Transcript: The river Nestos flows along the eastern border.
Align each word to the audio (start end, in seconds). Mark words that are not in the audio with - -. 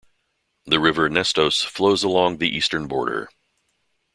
The 0.65 0.79
river 0.79 1.09
Nestos 1.09 1.61
flows 1.61 2.03
along 2.03 2.39
the 2.39 2.49
eastern 2.49 2.87
border. 2.87 3.29